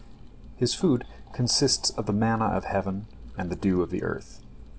[0.57, 3.05] His food consists of the manna of heaven
[3.37, 4.41] and the dew of the earth.